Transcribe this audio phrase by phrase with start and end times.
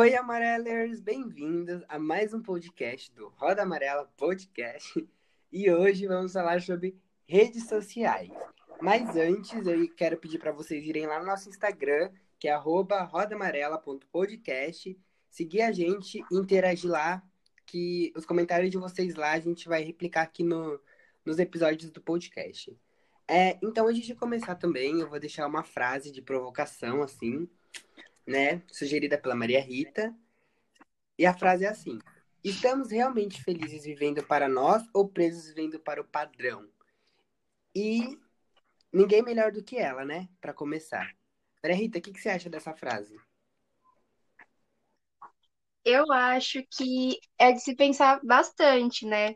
[0.00, 0.98] Oi, amarelers!
[0.98, 5.06] Bem-vindos a mais um podcast do Roda Amarela Podcast.
[5.52, 8.30] E hoje vamos falar sobre redes sociais.
[8.80, 14.98] Mas antes, eu quero pedir para vocês irem lá no nosso Instagram, que é rodamarela.podcast,
[15.28, 17.22] seguir a gente, interagir lá,
[17.66, 20.80] que os comentários de vocês lá a gente vai replicar aqui no,
[21.26, 22.74] nos episódios do podcast.
[23.28, 27.46] É, então, antes de começar também, eu vou deixar uma frase de provocação, assim,
[28.26, 28.62] né?
[28.70, 30.14] Sugerida pela Maria Rita.
[31.18, 31.98] E a frase é assim:
[32.42, 36.66] Estamos realmente felizes vivendo para nós ou presos vivendo para o padrão?
[37.74, 38.18] E
[38.92, 40.28] ninguém melhor do que ela, né?
[40.40, 41.14] Para começar.
[41.62, 43.14] Maria Rita, o que, que você acha dessa frase?
[45.84, 49.34] Eu acho que é de se pensar bastante, né?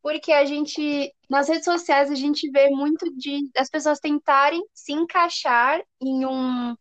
[0.00, 4.92] Porque a gente, nas redes sociais, a gente vê muito de as pessoas tentarem se
[4.92, 6.74] encaixar em um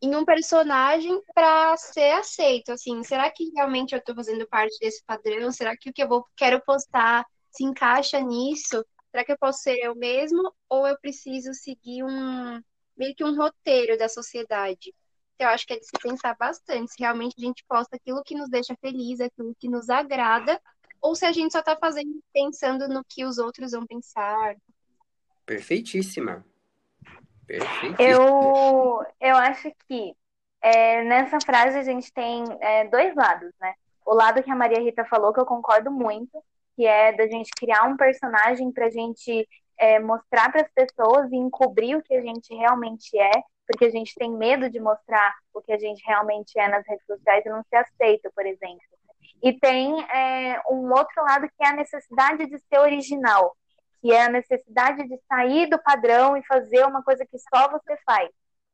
[0.00, 5.02] em um personagem para ser aceito, assim, será que realmente eu estou fazendo parte desse
[5.04, 5.50] padrão?
[5.50, 8.84] Será que o que eu vou quero postar se encaixa nisso?
[9.10, 12.60] Será que eu posso ser eu mesmo ou eu preciso seguir um
[12.96, 14.94] meio que um roteiro da sociedade?
[15.34, 18.22] Então, eu acho que é de se pensar bastante se realmente a gente posta aquilo
[18.24, 20.60] que nos deixa feliz, aquilo que nos agrada,
[21.00, 24.56] ou se a gente só está fazendo pensando no que os outros vão pensar.
[25.46, 26.44] Perfeitíssima.
[27.98, 30.14] Eu, eu acho que
[30.60, 33.74] é, nessa frase a gente tem é, dois lados, né?
[34.04, 36.42] O lado que a Maria Rita falou, que eu concordo muito,
[36.74, 39.46] que é da gente criar um personagem para a gente
[39.78, 43.30] é, mostrar para as pessoas e encobrir o que a gente realmente é,
[43.66, 47.04] porque a gente tem medo de mostrar o que a gente realmente é nas redes
[47.06, 48.80] sociais e não ser aceito, por exemplo.
[49.42, 53.54] E tem é, um outro lado que é a necessidade de ser original,
[54.00, 57.96] que é a necessidade de sair do padrão e fazer uma coisa que só você
[58.04, 58.28] faz.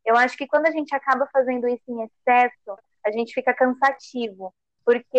[0.04, 4.54] Eu acho que quando a gente acaba fazendo isso em excesso, a gente fica cansativo,
[4.84, 5.18] porque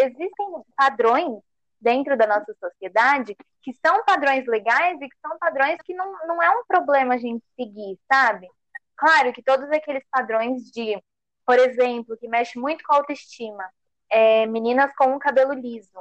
[0.00, 0.46] existem
[0.76, 1.40] padrões
[1.80, 6.42] dentro da nossa sociedade que são padrões legais e que são padrões que não, não
[6.42, 8.48] é um problema a gente seguir, sabe?
[8.96, 11.02] Claro que todos aqueles padrões de,
[11.44, 13.64] por exemplo, que mexe muito com a autoestima,
[14.10, 16.00] é, meninas com o cabelo liso,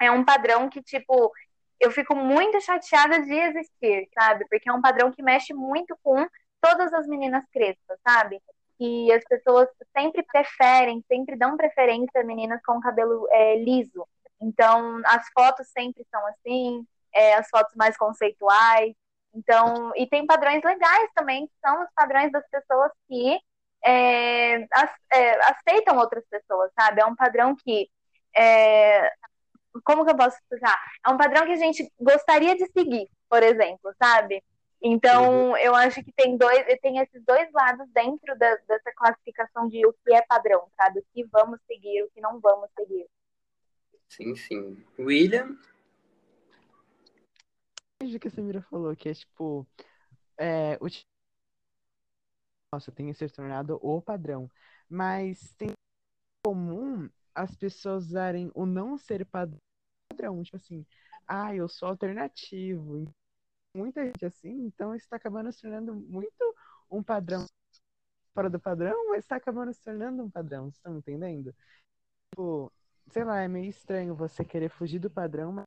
[0.00, 1.32] é um padrão que, tipo,
[1.80, 4.46] eu fico muito chateada de existir, sabe?
[4.48, 6.26] Porque é um padrão que mexe muito com
[6.60, 8.40] todas as meninas crespas, sabe?
[8.80, 14.06] E as pessoas sempre preferem, sempre dão preferência a meninas com cabelo é, liso.
[14.40, 18.94] Então, as fotos sempre são assim, é, as fotos mais conceituais.
[19.34, 23.38] Então, e tem padrões legais também, que são os padrões das pessoas que
[23.84, 24.66] é,
[25.12, 27.00] é aceitam outras pessoas, sabe?
[27.00, 27.88] É um padrão que
[28.36, 29.12] é,
[29.82, 30.78] como que eu posso explicar?
[31.06, 34.42] É um padrão que a gente gostaria de seguir, por exemplo, sabe?
[34.86, 35.56] Então, uhum.
[35.56, 39.94] eu acho que tem dois, tem esses dois lados dentro da, dessa classificação de o
[39.94, 41.00] que é padrão, sabe?
[41.00, 43.06] O que vamos seguir, o que não vamos seguir.
[44.10, 44.84] Sim, sim.
[44.98, 45.58] William?
[48.02, 49.66] O que a Samira falou, que é tipo.
[50.36, 50.86] É, o...
[52.70, 54.50] Nossa, tem que ser tornado o padrão.
[54.86, 55.70] Mas tem
[56.44, 60.86] comum as pessoas usarem o não ser padrão, tipo assim,
[61.26, 63.12] ah, eu sou alternativo.
[63.74, 66.54] Muita gente assim, então está acabando se tornando muito
[66.90, 67.46] um padrão
[68.32, 71.54] fora do padrão, mas está acabando se tornando um padrão, vocês estão entendendo?
[72.30, 72.72] Tipo,
[73.10, 75.64] sei lá, é meio estranho você querer fugir do padrão, mas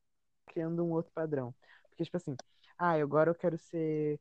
[0.47, 1.53] criando um outro padrão.
[1.89, 2.35] Porque, tipo assim,
[2.77, 4.19] ah, agora eu quero ser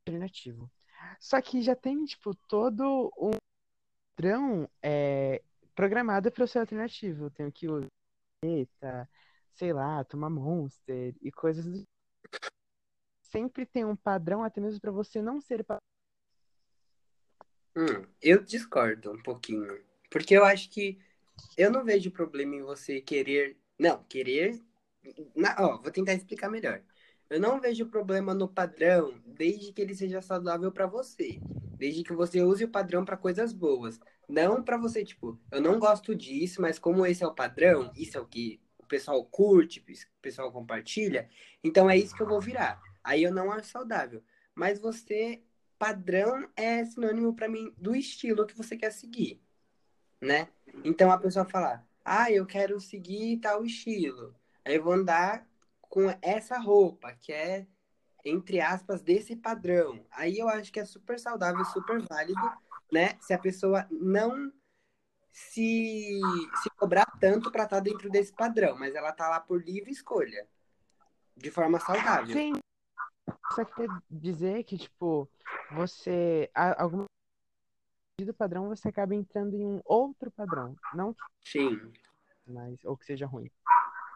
[0.00, 0.70] alternativo.
[1.18, 3.32] Só que já tem, tipo, todo um
[4.16, 5.42] padrão é,
[5.74, 7.26] programada para ser alternativo.
[7.26, 9.08] Eu tenho que usar,
[9.52, 11.84] sei lá, tomar Monster e coisas do
[13.22, 15.64] Sempre tem um padrão, até mesmo para você não ser.
[17.76, 19.84] Hum, eu discordo um pouquinho.
[20.10, 20.98] Porque eu acho que
[21.56, 23.56] eu não vejo problema em você querer.
[23.78, 24.60] Não, querer.
[25.36, 25.54] Na...
[25.54, 26.82] Vou tentar explicar melhor.
[27.30, 31.40] Eu não vejo problema no padrão desde que ele seja saudável para você.
[31.78, 34.00] Desde que você use o padrão para coisas boas.
[34.28, 38.18] Não para você, tipo, eu não gosto disso, mas como esse é o padrão, isso
[38.18, 41.28] é o que o pessoal curte, o pessoal compartilha,
[41.62, 42.80] então é isso que eu vou virar.
[43.02, 44.22] Aí eu não acho saudável.
[44.54, 45.42] Mas você,
[45.78, 49.40] padrão é sinônimo para mim do estilo que você quer seguir,
[50.20, 50.48] né?
[50.84, 54.34] Então a pessoa falar, ah, eu quero seguir tal estilo.
[54.64, 55.49] Aí eu vou andar
[55.90, 57.66] com essa roupa, que é,
[58.24, 60.06] entre aspas, desse padrão.
[60.10, 62.40] Aí eu acho que é super saudável, super válido
[62.90, 63.16] né?
[63.20, 64.52] Se a pessoa não
[65.32, 66.20] se,
[66.62, 69.90] se cobrar tanto para estar tá dentro desse padrão, mas ela tá lá por livre
[69.90, 70.46] escolha,
[71.36, 72.34] de forma saudável.
[72.34, 72.52] Sim.
[73.54, 75.28] Só quer dizer que, tipo,
[75.72, 76.50] você.
[76.54, 77.04] Alguma
[78.20, 80.76] do padrão, você acaba entrando em um outro padrão.
[80.92, 81.90] Não Sim.
[82.46, 83.50] mas ou que seja ruim.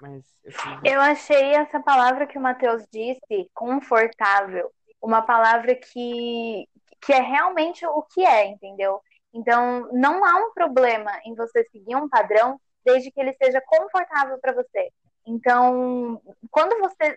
[0.00, 4.70] Mas eu, eu achei essa palavra que o Matheus disse, confortável,
[5.00, 6.68] uma palavra que,
[7.00, 9.00] que é realmente o que é, entendeu?
[9.32, 14.38] Então, não há um problema em você seguir um padrão desde que ele seja confortável
[14.38, 14.90] para você.
[15.26, 16.20] Então,
[16.50, 17.16] quando você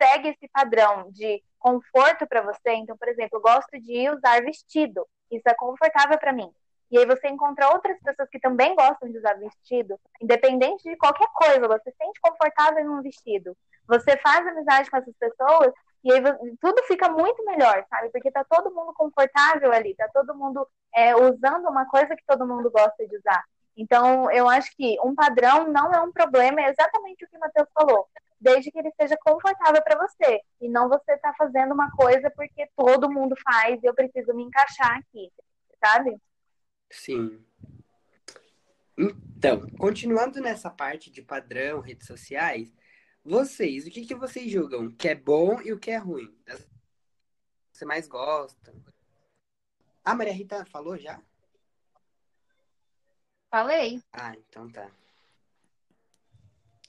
[0.00, 5.06] segue esse padrão de conforto para você, então, por exemplo, eu gosto de usar vestido,
[5.30, 6.50] isso é confortável para mim.
[6.94, 11.26] E aí você encontra outras pessoas que também gostam de usar vestido, independente de qualquer
[11.34, 13.56] coisa, você se sente confortável em um vestido.
[13.88, 15.72] Você faz amizade com essas pessoas
[16.04, 16.22] e aí
[16.60, 18.10] tudo fica muito melhor, sabe?
[18.10, 20.64] Porque tá todo mundo confortável ali, tá todo mundo
[20.94, 23.42] é, usando uma coisa que todo mundo gosta de usar.
[23.76, 27.40] Então, eu acho que um padrão não é um problema, é exatamente o que o
[27.40, 28.06] Matheus falou,
[28.40, 32.68] desde que ele seja confortável para você, e não você tá fazendo uma coisa porque
[32.76, 35.32] todo mundo faz e eu preciso me encaixar aqui,
[35.84, 36.16] sabe?
[36.90, 37.44] Sim.
[38.96, 42.72] Então, continuando nessa parte de padrão, redes sociais,
[43.24, 46.32] vocês, o que, que vocês julgam que é bom e o que é ruim?
[47.72, 48.74] Você mais gosta?
[50.04, 51.20] A Maria Rita falou já?
[53.50, 54.02] Falei.
[54.12, 54.90] Ah, então tá.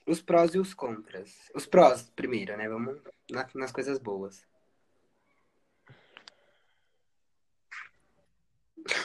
[0.05, 1.49] Os prós e os contras.
[1.55, 2.67] Os prós primeiro, né?
[2.67, 3.01] Vamos
[3.55, 4.45] nas coisas boas.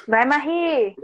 [0.07, 0.97] Vai, Marie!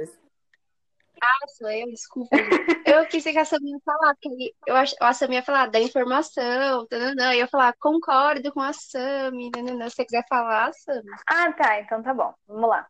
[1.22, 2.36] Ah, sou eu, desculpa.
[2.84, 6.86] eu quis que a Samia falar, porque eu acho, a Samia ia falar da informação,
[6.86, 11.10] tananã, e eu falar, concordo com a Sami, tananã, se você quiser falar, Sami.
[11.26, 12.86] Ah, tá, então tá bom, vamos lá.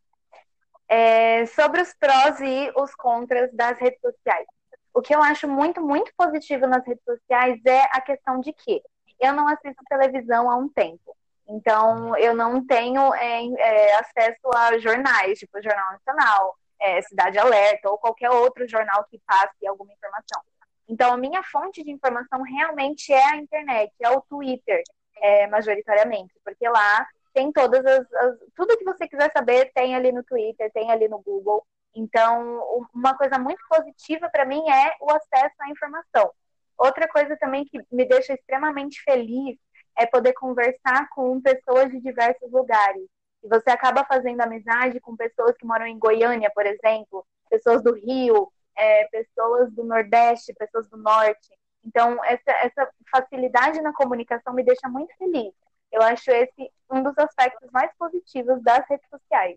[0.88, 4.46] É, sobre os prós e os contras das redes sociais.
[4.92, 8.82] O que eu acho muito, muito positivo nas redes sociais é a questão de que
[9.20, 11.16] eu não assisto televisão há um tempo.
[11.48, 17.88] Então, eu não tenho é, é, acesso a jornais, tipo Jornal Nacional, é, Cidade Alerta
[17.88, 20.42] ou qualquer outro jornal que passe alguma informação.
[20.88, 24.82] Então, a minha fonte de informação realmente é a internet, é o Twitter,
[25.18, 30.10] é, majoritariamente, porque lá tem todas as, as, Tudo que você quiser saber tem ali
[30.10, 31.66] no Twitter, tem ali no Google.
[31.94, 36.30] Então, uma coisa muito positiva para mim é o acesso à informação.
[36.78, 39.56] Outra coisa também que me deixa extremamente feliz
[39.96, 43.06] é poder conversar com pessoas de diversos lugares.
[43.42, 47.94] E você acaba fazendo amizade com pessoas que moram em Goiânia, por exemplo, pessoas do
[47.94, 51.56] Rio, é, pessoas do Nordeste, pessoas do Norte.
[51.84, 55.52] Então, essa, essa facilidade na comunicação me deixa muito feliz.
[55.92, 59.56] Eu acho esse um dos aspectos mais positivos das redes sociais.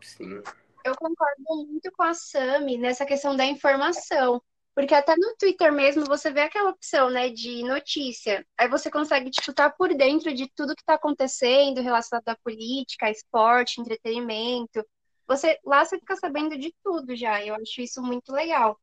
[0.00, 0.42] Sim.
[0.84, 4.40] Eu concordo muito com a Sami nessa questão da informação.
[4.78, 8.46] Porque até no Twitter mesmo você vê aquela opção, né, de notícia.
[8.56, 13.80] Aí você consegue, tipo, por dentro de tudo que está acontecendo relacionado à política, esporte,
[13.80, 14.86] entretenimento.
[15.26, 17.44] Você, lá você fica sabendo de tudo já.
[17.44, 18.78] Eu acho isso muito legal.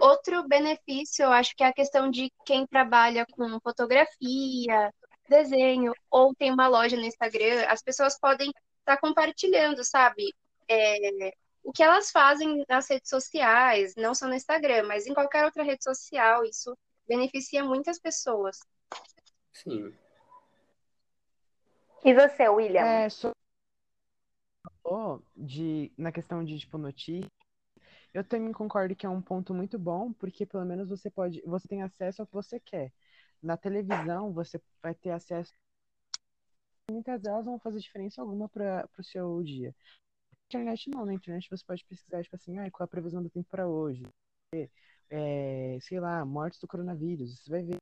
[0.00, 4.94] Outro benefício, eu acho que é a questão de quem trabalha com fotografia,
[5.28, 10.32] desenho, ou tem uma loja no Instagram, as pessoas podem estar tá compartilhando, sabe?
[10.68, 15.44] É, o que elas fazem nas redes sociais, não só no Instagram, mas em qualquer
[15.44, 16.76] outra rede social, isso
[17.06, 18.58] beneficia muitas pessoas.
[19.52, 19.94] Sim.
[22.04, 22.84] E você, William?
[22.84, 23.32] É, só
[25.36, 27.30] de na questão de tipo notícia,
[28.12, 31.68] eu também concordo que é um ponto muito bom, porque pelo menos você pode, você
[31.68, 32.92] tem acesso ao que você quer.
[33.42, 35.52] Na televisão, você vai ter acesso
[36.90, 39.74] muitas delas vão fazer diferença alguma para o seu dia
[40.52, 43.30] internet não, na internet você pode pesquisar, tipo assim, ah, qual é a previsão do
[43.30, 44.02] tempo para hoje?
[45.10, 47.38] É, sei lá, mortes do coronavírus.
[47.38, 47.76] Você vai ver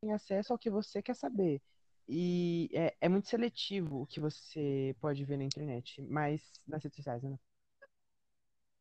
[0.00, 1.60] tem acesso ao que você quer saber.
[2.08, 6.96] E é, é, muito seletivo o que você pode ver na internet, mas nas redes
[6.96, 7.36] sociais, né?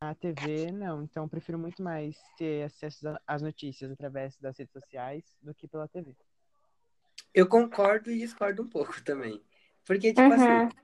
[0.02, 1.04] Na TV, não.
[1.04, 5.68] Então, eu prefiro muito mais ter acesso às notícias através das redes sociais do que
[5.68, 6.16] pela TV.
[7.34, 9.42] Eu concordo e discordo um pouco também.
[9.86, 10.34] Porque, tipo uhum.
[10.34, 10.76] assim,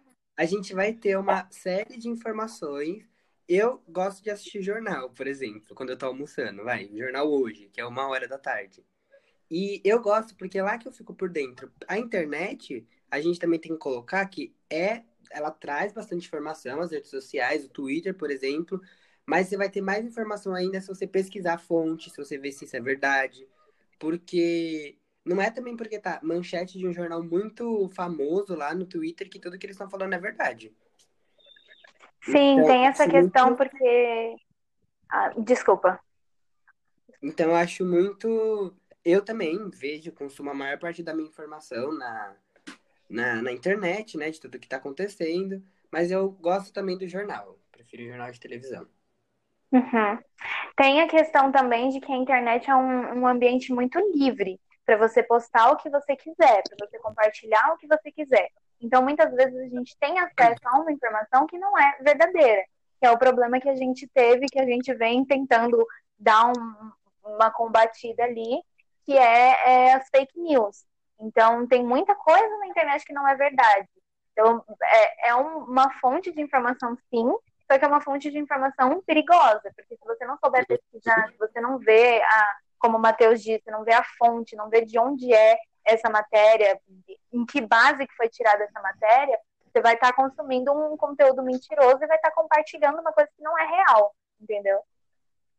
[0.42, 3.08] a gente vai ter uma série de informações.
[3.48, 7.80] Eu gosto de assistir jornal, por exemplo, quando eu tô almoçando, vai, jornal hoje, que
[7.80, 8.84] é uma hora da tarde.
[9.52, 11.72] E eu gosto porque é lá que eu fico por dentro.
[11.88, 16.90] A internet, a gente também tem que colocar que é, ela traz bastante informação, as
[16.90, 18.82] redes sociais, o Twitter, por exemplo,
[19.24, 22.52] mas você vai ter mais informação ainda se você pesquisar a fonte, se você ver
[22.52, 23.48] se isso é verdade.
[24.00, 29.30] Porque não é também porque tá manchete de um jornal muito famoso lá no Twitter
[29.30, 30.76] que tudo que eles estão falando é verdade.
[32.24, 33.58] Sim, então, tem essa questão muito...
[33.58, 34.36] porque.
[35.10, 36.00] Ah, desculpa.
[37.22, 38.76] Então eu acho muito.
[39.04, 42.36] Eu também vejo, consumo a maior parte da minha informação na,
[43.10, 44.30] na, na internet, né?
[44.30, 45.64] De tudo que tá acontecendo.
[45.92, 47.60] Mas eu gosto também do jornal.
[47.72, 48.88] Prefiro jornal de televisão.
[49.72, 50.20] Uhum.
[50.76, 54.98] Tem a questão também de que a internet é um, um ambiente muito livre para
[54.98, 58.50] você postar o que você quiser, para você compartilhar o que você quiser.
[58.82, 62.64] Então, muitas vezes a gente tem acesso a uma informação que não é verdadeira,
[63.00, 65.86] que é o problema que a gente teve, que a gente vem tentando
[66.18, 66.92] dar um,
[67.24, 68.62] uma combatida ali,
[69.06, 70.84] que é, é, as fake news.
[71.20, 73.88] Então, tem muita coisa na internet que não é verdade.
[74.32, 77.32] Então, é, é um, uma fonte de informação, sim,
[77.72, 81.38] só que é uma fonte de informação perigosa, porque se você não souber pesquisar, se
[81.38, 84.98] você não vê, a, como o Matheus disse, não vê a fonte, não vê de
[84.98, 86.80] onde é essa matéria,
[87.32, 89.38] em que base que foi tirada essa matéria,
[89.72, 93.58] você vai estar consumindo um conteúdo mentiroso e vai estar compartilhando uma coisa que não
[93.58, 94.80] é real, entendeu?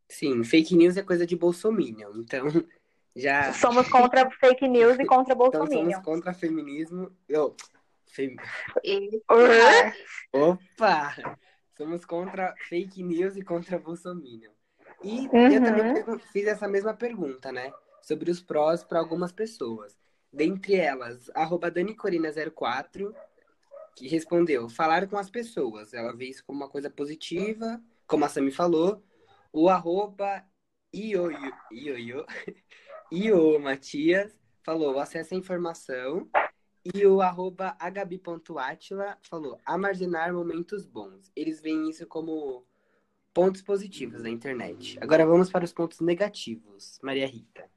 [0.09, 2.47] Sim, fake news é coisa de bolsominion, então
[3.14, 3.52] já...
[3.52, 5.93] Somos contra fake news e contra então bolsominion.
[5.93, 7.11] somos contra feminismo...
[7.29, 7.57] Eu...
[8.07, 8.37] Fem...
[10.35, 11.14] Opa!
[11.79, 14.52] Somos contra fake news e contra bolsominion.
[15.03, 15.53] E Uhum.
[15.53, 17.73] eu também pergun- fiz essa mesma pergunta, né?
[18.03, 19.97] Sobre os prós para algumas pessoas.
[20.33, 23.15] Dentre elas, arroba DaniCorina04,
[23.95, 25.93] que respondeu, falar com as pessoas.
[25.93, 29.03] Ela vê isso como uma coisa positiva, como a Sami falou.
[29.53, 30.45] O arroba
[30.95, 32.25] Ioio, Ioio,
[33.13, 34.33] Io Matias
[34.63, 36.29] falou, acesso à informação.
[36.95, 41.31] E o arroba agabi.atila falou, armazenar momentos bons.
[41.37, 42.67] Eles veem isso como
[43.33, 44.99] pontos positivos da internet.
[45.01, 46.99] Agora vamos para os pontos negativos.
[47.03, 47.69] Maria Rita.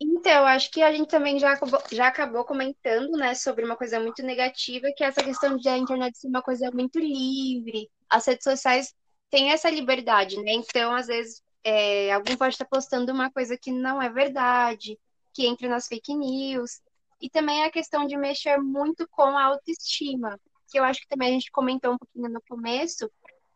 [0.00, 4.00] Então, acho que a gente também já acabou, já acabou comentando, né, sobre uma coisa
[4.00, 7.88] muito negativa, que é essa questão de a internet ser uma coisa muito livre.
[8.10, 8.94] As redes sociais
[9.30, 10.52] têm essa liberdade, né?
[10.52, 14.98] Então, às vezes, é, alguém pode estar postando uma coisa que não é verdade,
[15.32, 16.80] que entra nas fake news.
[17.20, 21.28] E também a questão de mexer muito com a autoestima, que eu acho que também
[21.28, 23.08] a gente comentou um pouquinho no começo,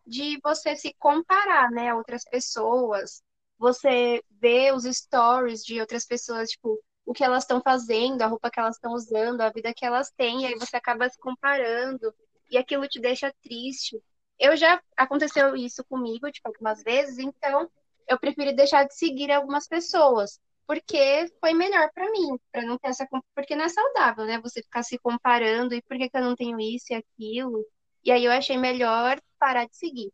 [0.06, 3.22] de você se comparar, né, a outras pessoas
[3.58, 8.50] você vê os stories de outras pessoas, tipo, o que elas estão fazendo, a roupa
[8.50, 12.12] que elas estão usando, a vida que elas têm, e aí você acaba se comparando,
[12.50, 14.00] e aquilo te deixa triste.
[14.38, 17.70] Eu já aconteceu isso comigo, tipo, algumas vezes, então
[18.08, 22.88] eu preferi deixar de seguir algumas pessoas, porque foi melhor pra mim, pra não ter
[22.88, 24.40] essa, porque não é saudável, né?
[24.40, 27.64] Você ficar se comparando e por que que eu não tenho isso e aquilo.
[28.04, 30.12] E aí eu achei melhor parar de seguir.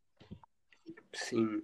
[1.12, 1.62] Sim.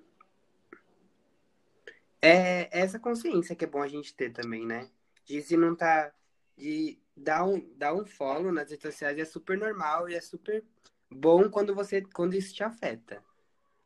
[2.20, 4.90] É essa consciência que é bom a gente ter também, né?
[5.24, 6.12] De se não tá.
[6.56, 10.64] De dar um, dar um follow nas redes sociais é super normal e é super
[11.10, 13.22] bom quando você quando isso te afeta.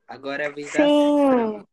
[0.06, 1.66] Agora é a vez da Sim.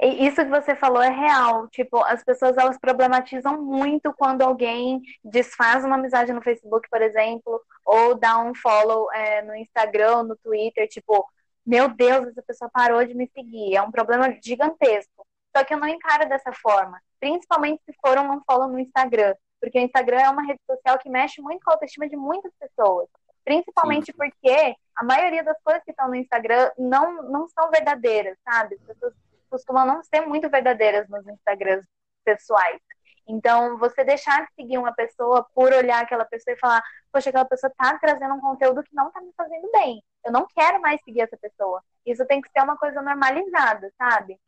[0.00, 1.68] E Isso que você falou é real.
[1.68, 7.60] Tipo, as pessoas elas problematizam muito quando alguém desfaz uma amizade no Facebook, por exemplo,
[7.84, 11.26] ou dá um follow é, no Instagram, no Twitter, tipo,
[11.64, 13.76] meu Deus, essa pessoa parou de me seguir.
[13.76, 15.26] É um problema gigantesco.
[15.56, 17.00] Só que eu não encaro dessa forma.
[17.20, 19.34] Principalmente se for um follow no Instagram.
[19.60, 22.52] Porque o Instagram é uma rede social que mexe muito com a autoestima de muitas
[22.60, 23.08] pessoas.
[23.44, 28.74] Principalmente porque a maioria das coisas que estão no Instagram não, não são verdadeiras, sabe?
[28.74, 29.14] As pessoas
[29.54, 31.86] costumam não ser muito verdadeiras nos Instagrams
[32.24, 32.80] pessoais.
[33.26, 36.82] Então, você deixar de seguir uma pessoa por olhar aquela pessoa e falar,
[37.12, 40.02] poxa, aquela pessoa tá trazendo um conteúdo que não tá me fazendo bem.
[40.24, 41.80] Eu não quero mais seguir essa pessoa.
[42.04, 44.38] Isso tem que ser uma coisa normalizada, sabe?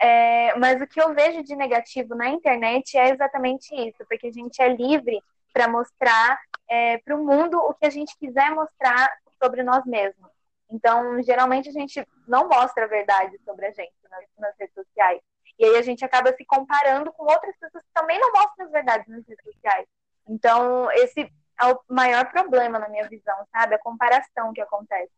[0.00, 4.32] É, mas o que eu vejo de negativo na internet é exatamente isso, porque a
[4.32, 5.22] gente é livre
[5.52, 9.10] para mostrar é, para o mundo o que a gente quiser mostrar
[9.42, 10.35] sobre nós mesmos.
[10.70, 15.20] Então, geralmente a gente não mostra a verdade sobre a gente nas, nas redes sociais.
[15.58, 18.72] E aí a gente acaba se comparando com outras pessoas que também não mostram as
[18.72, 19.86] verdades nas redes sociais.
[20.28, 21.20] Então, esse
[21.60, 23.74] é o maior problema na minha visão, sabe?
[23.74, 25.12] A comparação que acontece.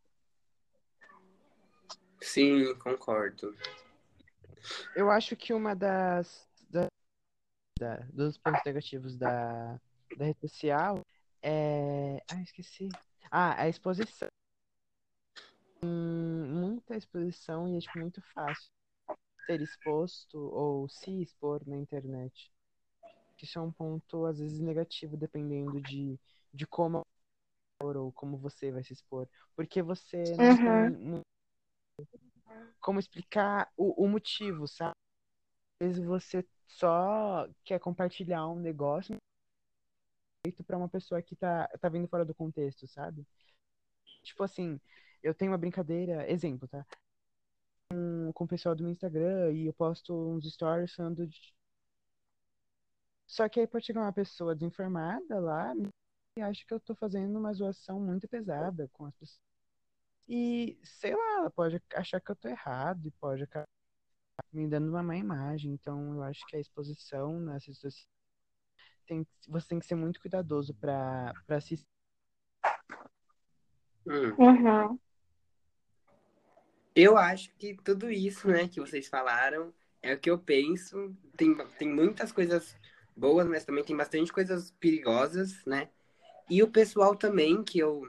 [2.20, 3.56] Sim, concordo.
[4.94, 6.88] Eu acho que uma das, da-
[7.78, 9.78] da- dos pontos negativos da,
[10.16, 11.00] da rede social
[11.42, 12.20] é.
[12.30, 12.88] Ah, esqueci.
[13.30, 14.28] Ah, a exposição.
[15.82, 18.70] Muita exposição e é tipo, muito fácil
[19.46, 22.52] ser exposto ou se expor na internet.
[23.42, 26.18] Isso é um ponto, às vezes, negativo, dependendo de,
[26.52, 27.02] de como
[27.82, 29.28] ou como você vai se expor.
[29.56, 30.58] Porque você não Uhum.
[30.58, 31.22] tem mu-
[32.80, 34.94] como explicar o, o motivo, sabe?
[35.80, 39.16] Às vezes você só quer compartilhar um negócio
[40.44, 43.26] feito para uma pessoa que tá, tá vindo fora do contexto, sabe?
[44.22, 44.80] Tipo assim,
[45.22, 46.84] eu tenho uma brincadeira, exemplo, tá?
[47.90, 51.54] Com, com o pessoal do meu Instagram e eu posto uns stories falando de.
[53.26, 55.74] Só que aí pode chegar uma pessoa desinformada lá,
[56.36, 59.40] e acha que eu tô fazendo uma zoação muito pesada com as pessoas.
[60.28, 63.66] E, sei lá, ela pode achar que eu tô errado e pode acabar
[64.52, 65.72] me dando uma má imagem.
[65.72, 68.08] Então, eu acho que a exposição nas redes sociais
[69.08, 71.82] tem, você tem que ser muito cuidadoso para se.
[74.06, 74.34] Hum.
[74.38, 75.00] Uhum.
[77.00, 81.16] Eu acho que tudo isso, né, que vocês falaram, é o que eu penso.
[81.36, 82.74] Tem, tem muitas coisas
[83.16, 85.88] boas, mas também tem bastante coisas perigosas, né?
[86.50, 88.02] E o pessoal também que eu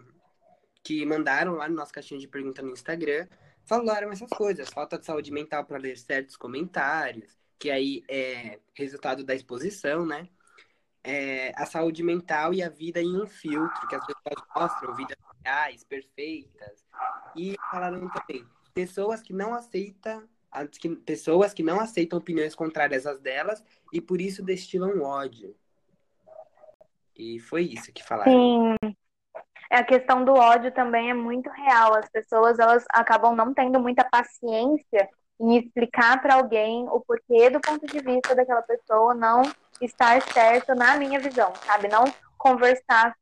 [0.84, 3.28] que mandaram lá no nosso caixinha de pergunta no Instagram
[3.64, 9.24] falaram essas coisas, falta de saúde mental para ler certos comentários, que aí é resultado
[9.24, 10.28] da exposição, né?
[11.04, 15.18] É, a saúde mental e a vida em um filtro, que as pessoas mostram vidas
[15.46, 16.84] reais, perfeitas.
[17.36, 20.28] E falaram também, pessoas que não aceitam
[20.80, 25.56] que, pessoas que não aceitam opiniões contrárias às delas e por isso destilam ódio.
[27.16, 28.32] E foi isso que falaram.
[28.32, 28.96] Sim.
[29.70, 31.94] É, a questão do ódio também é muito real.
[31.94, 35.10] As pessoas elas acabam não tendo muita paciência
[35.40, 39.44] em explicar para alguém o porquê do ponto de vista daquela pessoa não
[39.80, 41.88] estar certo na minha visão, sabe?
[41.88, 42.04] Não
[42.38, 43.16] conversar.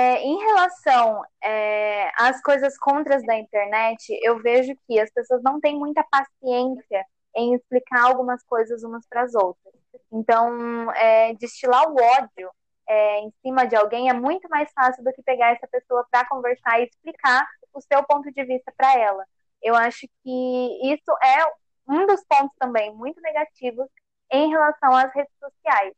[0.00, 5.60] É, em relação é, às coisas contras da internet, eu vejo que as pessoas não
[5.60, 7.04] têm muita paciência
[7.36, 9.74] em explicar algumas coisas umas para as outras.
[10.10, 12.50] Então, é, destilar o ódio
[12.88, 16.26] é, em cima de alguém é muito mais fácil do que pegar essa pessoa para
[16.26, 19.26] conversar e explicar o seu ponto de vista para ela.
[19.62, 21.44] Eu acho que isso é
[21.86, 23.86] um dos pontos também muito negativos
[24.32, 25.92] em relação às redes sociais.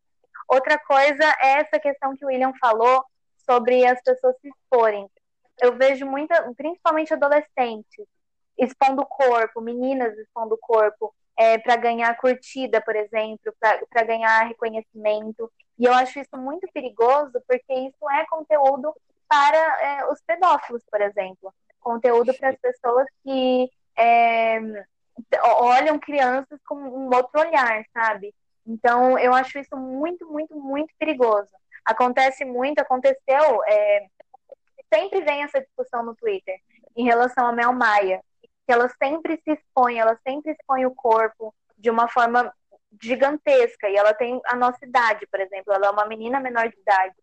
[0.48, 3.04] Outra coisa é essa questão que o William falou
[3.44, 5.08] sobre as pessoas se exporem.
[5.60, 8.06] Eu vejo muita, principalmente adolescentes,
[8.58, 14.46] expondo o corpo, meninas expondo o corpo, é, para ganhar curtida, por exemplo, para ganhar
[14.46, 15.50] reconhecimento.
[15.78, 18.94] E eu acho isso muito perigoso, porque isso é conteúdo
[19.28, 21.52] para é, os pedófilos, por exemplo.
[21.80, 24.60] Conteúdo para as pessoas que é,
[25.58, 28.34] olham crianças com um outro olhar, sabe?
[28.66, 31.50] Então, eu acho isso muito, muito, muito perigoso.
[31.84, 33.62] Acontece muito, aconteceu.
[33.66, 34.06] É,
[34.92, 36.60] sempre vem essa discussão no Twitter
[36.96, 38.22] em relação a Mel Maia,
[38.66, 42.52] que ela sempre se expõe, ela sempre expõe o corpo de uma forma
[43.00, 46.78] gigantesca e ela tem a nossa idade, por exemplo, ela é uma menina menor de
[46.78, 47.14] idade.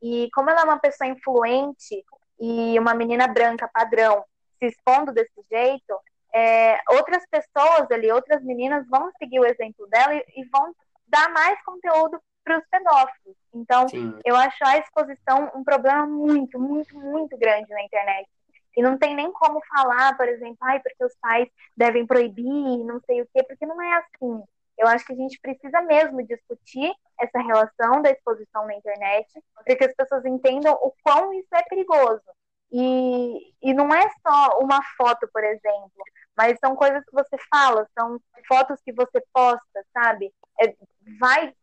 [0.00, 2.04] E como ela é uma pessoa influente
[2.38, 4.24] e uma menina branca padrão
[4.58, 5.98] se expondo desse jeito,
[6.34, 10.74] é, outras pessoas ali, outras meninas vão seguir o exemplo dela e, e vão
[11.06, 13.36] dar mais conteúdo para os pedófilos.
[13.52, 14.16] Então, Sim.
[14.24, 18.28] eu acho a exposição um problema muito, muito, muito grande na internet.
[18.76, 23.00] E não tem nem como falar, por exemplo, ai, porque os pais devem proibir, não
[23.00, 24.42] sei o quê, porque não é assim.
[24.78, 29.26] Eu acho que a gente precisa mesmo discutir essa relação da exposição na internet,
[29.64, 32.22] para que as pessoas entendam o quão isso é perigoso.
[32.70, 36.04] E, e não é só uma foto, por exemplo,
[36.36, 40.30] mas são coisas que você fala, são fotos que você posta, sabe?
[40.60, 40.74] É,
[41.18, 41.54] vai,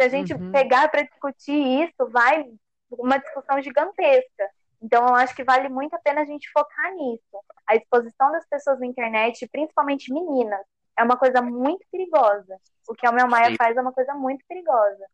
[0.00, 0.50] se a gente uhum.
[0.50, 2.50] pegar para discutir isso, vai
[2.90, 4.48] uma discussão gigantesca.
[4.82, 7.44] Então, eu acho que vale muito a pena a gente focar nisso.
[7.66, 10.64] A exposição das pessoas na internet, principalmente meninas,
[10.98, 12.58] é uma coisa muito perigosa.
[12.88, 13.56] O que a Mel Maia Sim.
[13.56, 15.06] faz é uma coisa muito perigosa.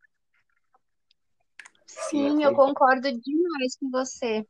[1.85, 4.47] Sim, eu concordo demais com você.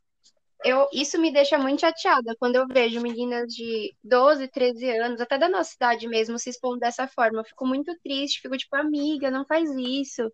[0.64, 5.38] Eu, isso me deixa muito chateada quando eu vejo meninas de 12, 13 anos, até
[5.38, 7.40] da nossa idade mesmo, se expondo dessa forma.
[7.40, 10.32] Eu fico muito triste, fico tipo, amiga, não faz isso.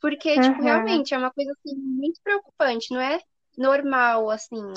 [0.00, 0.52] Porque, tipo, uhum.
[0.52, 3.20] tipo, realmente é uma coisa assim, muito preocupante, não é
[3.56, 4.72] normal, assim.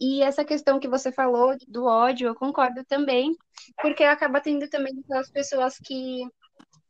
[0.00, 3.36] E essa questão que você falou do ódio, eu concordo também,
[3.80, 6.22] porque acaba tendo também aquelas pessoas que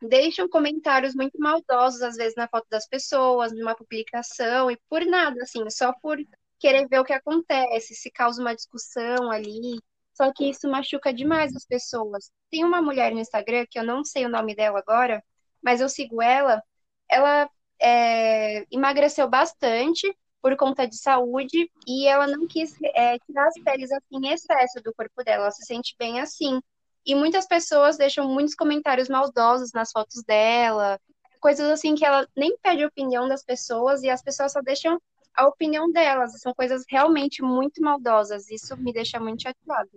[0.01, 5.43] deixam comentários muito maldosos, às vezes, na foto das pessoas, numa publicação, e por nada,
[5.43, 6.19] assim, só por
[6.63, 9.81] querer ver o que acontece, se causa uma discussão ali.
[10.15, 12.31] Só que isso machuca demais as pessoas.
[12.51, 15.23] Tem uma mulher no Instagram, que eu não sei o nome dela agora,
[15.63, 16.63] mas eu sigo ela.
[17.11, 23.55] Ela é, emagreceu bastante, por conta de saúde e ela não quis é, tirar as
[23.63, 26.61] peles assim em excesso do corpo dela, ela se sente bem assim.
[27.07, 31.01] E muitas pessoas deixam muitos comentários maldosos nas fotos dela,
[31.41, 35.01] coisas assim que ela nem pede opinião das pessoas e as pessoas só deixam
[35.35, 36.39] a opinião delas.
[36.41, 38.51] São coisas realmente muito maldosas.
[38.51, 39.91] Isso me deixa muito chateada.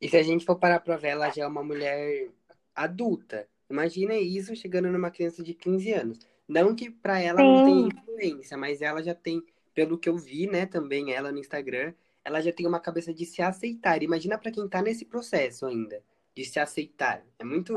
[0.00, 2.28] E se a gente for parar pra ver, ela já é uma mulher
[2.74, 3.48] adulta.
[3.70, 6.18] Imagina isso chegando numa criança de 15 anos.
[6.46, 7.44] Não que para ela Sim.
[7.44, 9.42] não tenha influência, mas ela já tem
[9.74, 11.92] pelo que eu vi, né, também ela no Instagram,
[12.24, 14.02] ela já tem uma cabeça de se aceitar.
[14.02, 16.02] Imagina para quem tá nesse processo ainda,
[16.34, 17.22] de se aceitar.
[17.38, 17.76] É muito.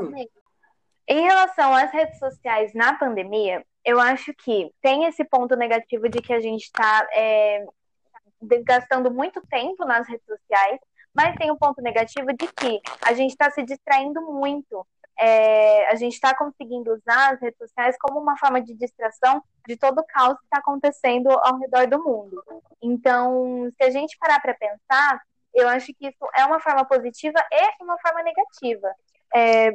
[1.06, 6.20] Em relação às redes sociais na pandemia, eu acho que tem esse ponto negativo de
[6.20, 7.64] que a gente está é,
[8.64, 10.78] gastando muito tempo nas redes sociais,
[11.14, 14.86] mas tem o um ponto negativo de que a gente está se distraindo muito.
[15.20, 19.76] É, a gente está conseguindo usar as redes sociais como uma forma de distração de
[19.76, 22.40] todo o caos que está acontecendo ao redor do mundo.
[22.80, 25.20] Então, se a gente parar para pensar,
[25.52, 28.94] eu acho que isso é uma forma positiva e uma forma negativa.
[29.34, 29.72] É,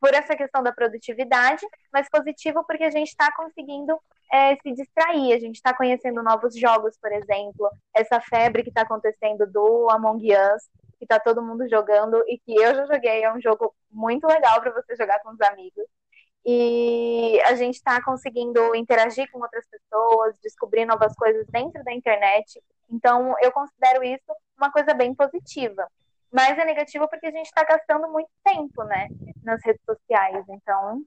[0.00, 3.98] por essa questão da produtividade, mas positivo porque a gente está conseguindo
[4.32, 8.82] é, se distrair, a gente está conhecendo novos jogos, por exemplo, essa febre que está
[8.82, 10.62] acontecendo do Among Us,
[10.98, 14.60] que está todo mundo jogando e que eu já joguei, é um jogo muito legal
[14.60, 15.84] para você jogar com os amigos.
[16.44, 22.62] E a gente está conseguindo interagir com outras pessoas, descobrir novas coisas dentro da internet.
[22.88, 24.22] Então, eu considero isso
[24.56, 25.86] uma coisa bem positiva.
[26.32, 29.08] Mas é negativo porque a gente está gastando muito tempo, né,
[29.42, 30.44] nas redes sociais.
[30.48, 31.04] Então.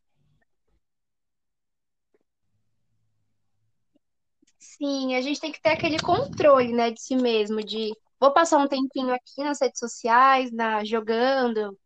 [4.58, 8.58] Sim, a gente tem que ter aquele controle, né, de si mesmo, de vou passar
[8.58, 11.77] um tempinho aqui nas redes sociais, na, jogando,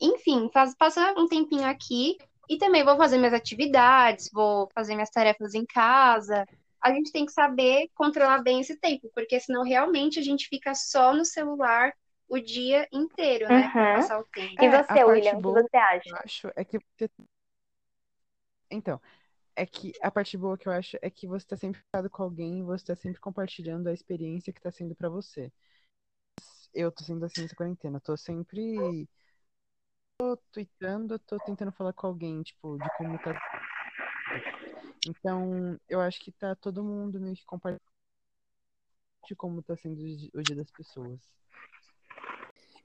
[0.00, 2.16] enfim, faz, passar um tempinho aqui
[2.48, 6.46] e também vou fazer minhas atividades, vou fazer minhas tarefas em casa.
[6.80, 10.74] A gente tem que saber controlar bem esse tempo, porque senão realmente a gente fica
[10.74, 11.92] só no celular
[12.28, 13.66] o dia inteiro, né?
[13.66, 13.72] Uhum.
[13.72, 14.62] Pra passar o tempo.
[14.62, 16.08] E você, William, o que você acha?
[16.08, 17.10] Eu acho é que você...
[18.70, 19.00] Então,
[19.56, 22.22] é que a parte boa que eu acho é que você tá sempre ficado com
[22.22, 25.50] alguém, você tá sempre compartilhando a experiência que tá sendo para você.
[26.74, 29.08] Eu tô sendo assim nessa quarentena, tô sempre
[30.18, 33.40] tô tweetando, tô tentando falar com alguém, tipo, de como tá.
[35.06, 37.88] Então, eu acho que tá todo mundo meio que compartilhando
[39.26, 40.00] de como tá sendo
[40.34, 41.20] o dia das pessoas.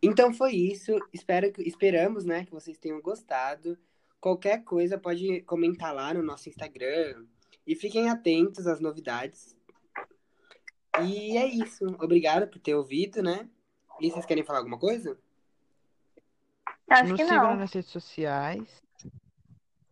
[0.03, 0.91] Então foi isso.
[1.13, 3.77] Espero, esperamos, né, que vocês tenham gostado.
[4.19, 7.25] Qualquer coisa pode comentar lá no nosso Instagram.
[7.65, 9.55] E fiquem atentos às novidades.
[11.01, 11.85] E é isso.
[12.01, 13.49] Obrigado por ter ouvido, né?
[14.01, 15.17] E vocês querem falar alguma coisa?
[16.89, 17.55] Acho Nos que sigam não.
[17.55, 18.83] nas redes sociais.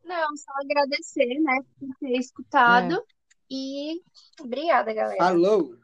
[0.04, 2.96] Não, só agradecer, né, por ter escutado.
[2.96, 3.04] É.
[3.50, 4.02] E
[4.42, 5.18] obrigada, galera.
[5.18, 5.81] Falou!